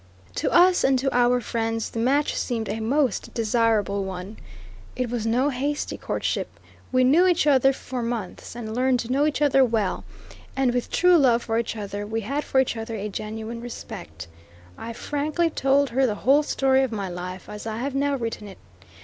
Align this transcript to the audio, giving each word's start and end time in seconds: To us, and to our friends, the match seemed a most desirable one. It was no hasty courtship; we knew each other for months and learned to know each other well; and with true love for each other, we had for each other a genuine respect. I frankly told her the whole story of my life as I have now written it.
To 0.33 0.49
us, 0.51 0.83
and 0.83 0.97
to 0.97 1.15
our 1.15 1.39
friends, 1.39 1.91
the 1.91 1.99
match 1.99 2.35
seemed 2.35 2.67
a 2.69 2.79
most 2.79 3.35
desirable 3.35 4.03
one. 4.03 4.37
It 4.95 5.11
was 5.11 5.27
no 5.27 5.49
hasty 5.49 5.95
courtship; 5.95 6.57
we 6.91 7.03
knew 7.03 7.27
each 7.27 7.45
other 7.45 7.71
for 7.71 8.01
months 8.01 8.55
and 8.55 8.75
learned 8.75 8.99
to 9.01 9.11
know 9.11 9.27
each 9.27 9.43
other 9.43 9.63
well; 9.63 10.03
and 10.55 10.73
with 10.73 10.89
true 10.89 11.17
love 11.17 11.43
for 11.43 11.59
each 11.59 11.75
other, 11.77 12.07
we 12.07 12.21
had 12.21 12.43
for 12.43 12.59
each 12.59 12.75
other 12.75 12.95
a 12.95 13.09
genuine 13.09 13.61
respect. 13.61 14.27
I 14.75 14.91
frankly 14.93 15.51
told 15.51 15.91
her 15.91 16.07
the 16.07 16.15
whole 16.25 16.41
story 16.41 16.81
of 16.81 16.91
my 16.91 17.07
life 17.07 17.47
as 17.47 17.67
I 17.67 17.77
have 17.77 17.93
now 17.93 18.15
written 18.15 18.47
it. 18.47 18.57